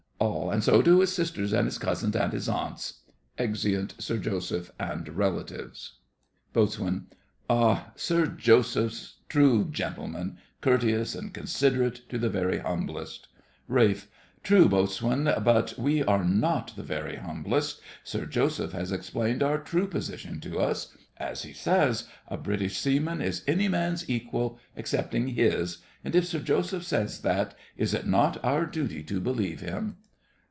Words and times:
ALL. 0.21 0.51
And 0.51 0.63
so 0.63 0.83
do 0.83 0.99
his 0.99 1.11
sisters, 1.11 1.51
and 1.51 1.65
his 1.65 1.79
cousins, 1.79 2.15
and 2.15 2.31
his 2.31 2.47
aunts! 2.47 2.99
[Exeunt 3.39 3.95
SIR 3.97 4.17
JOSEPH 4.19 4.71
AND 4.79 5.09
RELATIVES. 5.09 5.93
BOAT. 6.53 6.79
Ah! 7.49 7.91
Sir 7.95 8.27
Joseph's 8.27 9.15
true 9.29 9.65
gentleman; 9.71 10.37
courteous 10.59 11.15
and 11.15 11.33
considerate 11.33 12.07
to 12.09 12.19
the 12.19 12.29
very 12.29 12.59
humblest. 12.59 13.29
RALPH. 13.67 14.09
True, 14.43 14.69
Boatswain, 14.69 15.23
but 15.43 15.73
we 15.79 16.03
are 16.03 16.23
not 16.25 16.75
the 16.75 16.83
very 16.83 17.15
humblest. 17.15 17.81
Sir 18.03 18.27
Joseph 18.27 18.73
has 18.73 18.91
explained 18.91 19.41
our 19.41 19.57
true 19.57 19.87
position 19.87 20.39
to 20.41 20.59
us. 20.59 20.95
As 21.17 21.41
he 21.41 21.53
says, 21.53 22.07
a 22.27 22.37
British 22.37 22.77
seaman 22.77 23.21
is 23.21 23.43
any 23.47 23.67
man's 23.67 24.07
equal 24.07 24.59
excepting 24.77 25.29
his, 25.29 25.79
and 26.03 26.13
if 26.15 26.27
Sir 26.27 26.39
Joseph 26.39 26.83
says 26.83 27.21
that, 27.21 27.55
is 27.75 27.95
it 27.95 28.05
not 28.05 28.43
our 28.43 28.67
duty 28.67 29.01
to 29.03 29.19
believe 29.19 29.61
him? 29.61 29.97